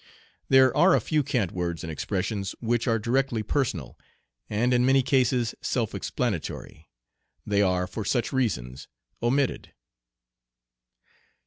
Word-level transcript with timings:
There 0.49 0.75
are 0.75 0.95
a 0.95 0.99
few 0.99 1.21
cant 1.21 1.51
words 1.51 1.83
and 1.83 1.91
expressions 1.91 2.53
which 2.59 2.87
are 2.87 2.97
directly 2.97 3.43
personal, 3.43 3.99
and 4.49 4.73
in 4.73 4.83
many 4.83 5.03
cases 5.03 5.53
self 5.61 5.93
explanatory. 5.93 6.89
They 7.45 7.61
are 7.61 7.85
for 7.85 8.03
such 8.03 8.33
reasons 8.33 8.87
omitted. 9.21 9.75